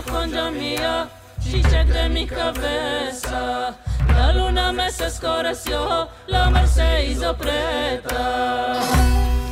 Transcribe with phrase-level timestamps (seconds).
[0.00, 1.08] mia, congia mia,
[1.42, 3.74] çiçek de mi cabeça.
[4.08, 8.80] La luna me se escureció, la Mercedes preta.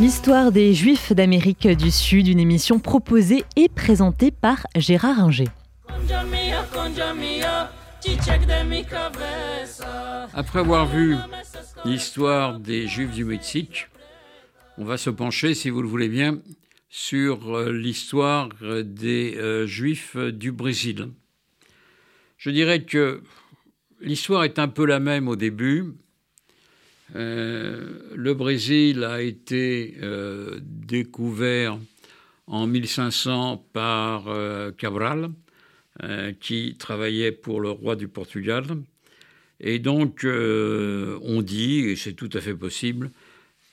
[0.00, 5.48] L'histoire des Juifs d'Amérique du Sud, une émission proposée et présentée par Gérard Inger.
[10.34, 11.16] Après avoir vu
[11.84, 13.88] l'histoire des Juifs du Mexique,
[14.78, 16.38] on va se pencher, si vous le voulez bien,
[16.88, 21.08] sur euh, l'histoire euh, des euh, Juifs du Brésil.
[22.38, 23.22] Je dirais que
[24.00, 25.94] l'histoire est un peu la même au début.
[27.14, 29.96] Le Brésil a été
[30.60, 31.78] découvert
[32.46, 34.26] en 1500 par
[34.76, 35.30] Cabral,
[36.38, 38.64] qui travaillait pour le roi du Portugal.
[39.58, 43.10] Et donc, on dit, et c'est tout à fait possible,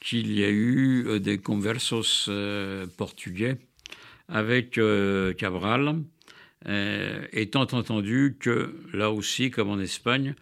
[0.05, 3.57] qu'il y a eu euh, des conversos euh, portugais
[4.29, 5.97] avec euh, Cabral,
[7.31, 10.33] étant entendu que là aussi, comme en Espagne,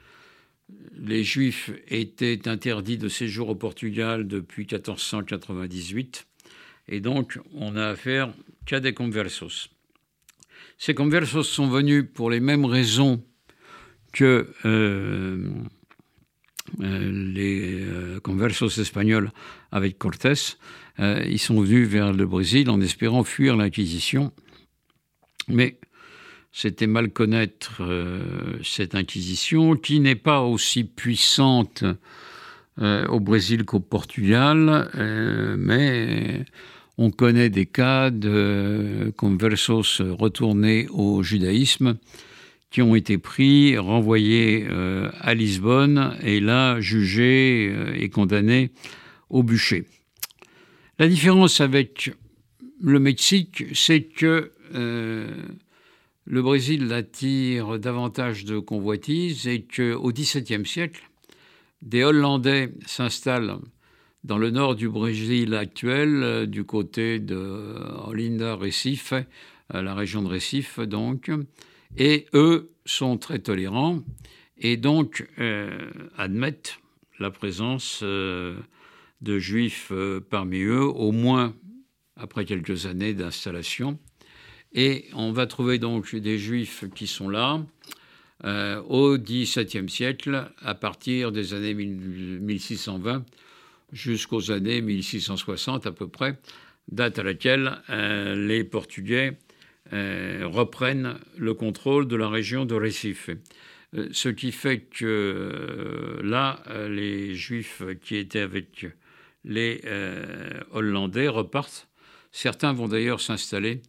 [0.98, 6.26] les Juifs étaient interdits de séjour au Portugal depuis 1498,
[6.88, 8.32] et donc on a affaire
[8.66, 9.70] qu'à des conversos.
[10.78, 13.22] Ces conversos sont venus pour les mêmes raisons
[14.14, 14.48] que
[16.80, 19.32] les euh, conversos espagnols
[19.72, 20.58] avec Cortés.
[21.00, 24.32] Euh, ils sont venus vers le Brésil en espérant fuir l'Inquisition,
[25.48, 25.78] mais
[26.56, 31.84] c'était mal connaître euh, cette Inquisition qui n'est pas aussi puissante
[32.80, 36.46] euh, au Brésil qu'au Portugal, euh, mais
[37.00, 41.98] on connaît des cas de conversos retournés au judaïsme
[42.74, 48.72] qui ont été pris, renvoyés euh, à Lisbonne et là jugés euh, et condamnés
[49.30, 49.86] au bûcher.
[50.98, 52.12] La différence avec
[52.82, 55.30] le Mexique, c'est que euh,
[56.26, 61.08] le Brésil attire davantage de convoitises et qu'au XVIIe siècle,
[61.84, 63.60] des Hollandais s'installent
[64.24, 67.76] dans le nord du Brésil actuel, du côté de
[68.08, 69.14] Olinda, Recife,
[69.72, 71.30] la région de Recife donc,
[71.98, 74.04] et eux sont très tolérants
[74.58, 76.80] et donc euh, admettent
[77.20, 78.56] la présence euh,
[79.22, 81.56] de juifs euh, parmi eux, au moins
[82.16, 84.00] après quelques années d'installation.
[84.74, 87.64] Et on va trouver donc des juifs qui sont là
[88.90, 93.24] au XVIIe siècle, à partir des années 1000 1620
[93.94, 96.38] jusqu'aux années 1660 à peu près,
[96.92, 99.38] date à laquelle les Portugais
[99.92, 103.30] reprennent le contrôle de la région de Recife.
[103.96, 108.88] Euh, ce qui fait que euh, là, euh, les Juifs qui étaient avec
[109.44, 111.90] les euh, Hollandais repartent.
[112.32, 113.82] Certains vont d'ailleurs s'installer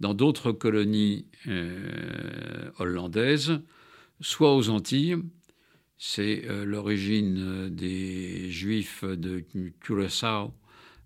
[0.00, 3.60] dans d'autres colonies euh, hollandaises,
[4.20, 5.16] soit aux Antilles,
[5.96, 9.44] c'est euh, l'origine euh, des Juifs de
[9.80, 10.52] Curaçao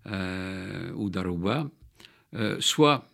[0.07, 1.69] euh, ou d'Aruba,
[2.33, 3.07] euh, soit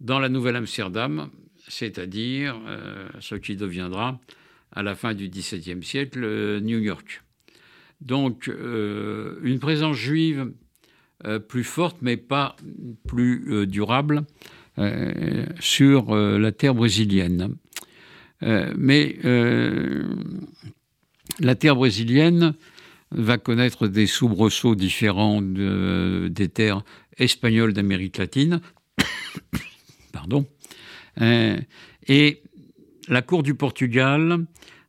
[0.00, 1.28] dans la Nouvelle-Amsterdam,
[1.68, 4.20] c'est-à-dire euh, ce qui deviendra
[4.72, 7.22] à la fin du XVIIe siècle euh, New York.
[8.00, 10.52] Donc euh, une présence juive
[11.48, 12.54] plus forte, mais pas
[13.08, 14.22] plus durable
[15.58, 17.56] sur la terre brésilienne.
[18.40, 19.18] Mais
[21.40, 22.54] la terre brésilienne
[23.10, 26.84] va connaître des soubresauts différents de- des terres
[27.16, 28.60] espagnoles d'Amérique latine.
[31.20, 31.58] Euh,
[32.06, 32.42] et
[33.08, 34.46] la cour du Portugal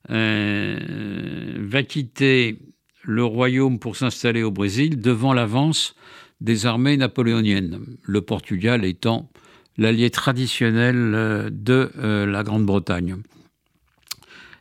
[0.10, 2.60] euh, va quitter
[3.04, 5.96] le royaume pour s'installer au Brésil devant l'avance
[6.42, 9.30] des armées napoléoniennes, le Portugal étant
[9.78, 11.92] l'allié traditionnel euh, de
[12.26, 13.18] la Grande-Bretagne.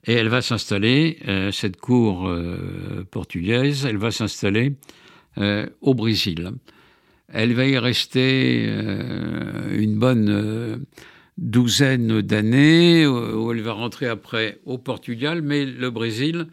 [0.04, 1.18] Et elle va s'installer,
[1.52, 2.32] cette cour
[3.10, 4.72] portugaise, elle va s'installer
[5.36, 6.52] au Brésil.
[7.30, 10.76] Elle va y rester euh, une bonne euh,
[11.36, 16.46] douzaine d'années, euh, où elle va rentrer après au Portugal, mais le Brésil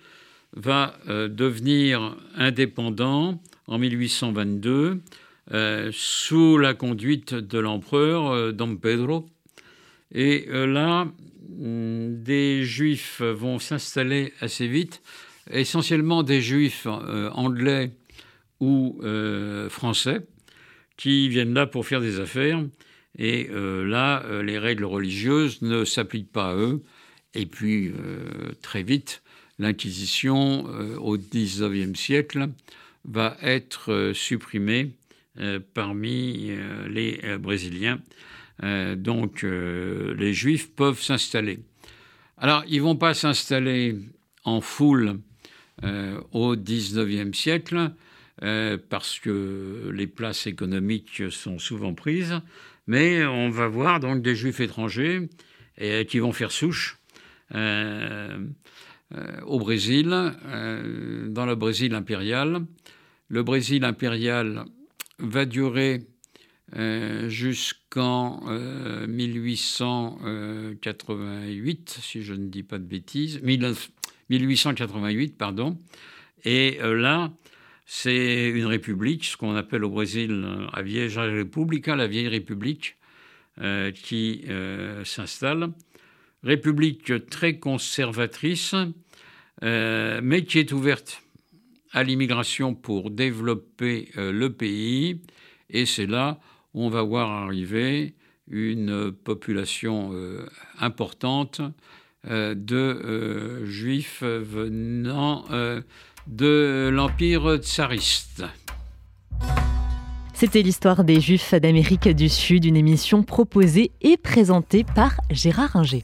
[0.58, 5.02] va devenir indépendant en 1822
[5.52, 9.28] euh, sous la conduite de l'empereur Dom Pedro.
[10.14, 11.10] Et là,
[11.60, 15.02] hum, des juifs vont s'installer assez vite,
[15.52, 16.88] essentiellement des juifs
[17.34, 17.92] anglais
[18.62, 19.02] ou
[19.70, 20.22] français,
[20.98, 22.64] qui viennent là pour faire des affaires.
[23.18, 26.84] Et euh, là, euh, les règles religieuses ne s'appliquent pas à eux.
[27.34, 29.22] Et puis, euh, très vite,
[29.60, 30.66] l'Inquisition,
[31.00, 32.50] au XIXe siècle,
[33.06, 34.92] va être supprimée
[35.74, 36.52] parmi
[36.90, 38.02] les Brésiliens
[38.98, 41.60] donc les Juifs peuvent s'installer.
[42.38, 43.96] Alors, ils ne vont pas s'installer
[44.44, 45.20] en foule
[46.34, 47.92] au XIXe siècle,
[48.40, 52.42] parce que les places économiques sont souvent prises,
[52.88, 55.30] mais on va voir donc des Juifs étrangers
[55.78, 57.00] qui vont faire souche
[59.14, 62.66] euh, au Brésil, euh, dans le Brésil impérial.
[63.28, 64.66] Le Brésil impérial
[65.20, 66.08] va durer
[66.76, 68.42] euh, jusqu'en
[69.08, 75.78] 1888, si je ne dis pas de bêtises, 1888, pardon.
[76.44, 77.32] Et là,
[77.86, 80.46] c'est une république, ce qu'on appelle au Brésil
[80.76, 82.98] la vieille république, la vieille république,
[83.94, 84.44] qui
[85.04, 85.70] s'installe
[86.46, 88.76] république très conservatrice,
[89.64, 91.24] euh, mais qui est ouverte
[91.92, 95.22] à l'immigration pour développer euh, le pays.
[95.70, 96.40] Et c'est là
[96.74, 98.14] où on va voir arriver
[98.48, 100.46] une population euh,
[100.80, 101.62] importante
[102.28, 105.46] de juifs venant
[106.28, 108.44] de l'Empire tsariste.
[110.34, 116.04] C'était l'histoire des Juifs d'Amérique du Sud, une émission proposée et présentée par Gérard Inger.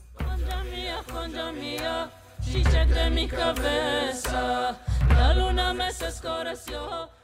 [3.14, 4.76] mi cabeza,
[5.10, 6.80] la luna me se escureció,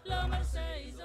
[0.05, 0.95] la Mercedes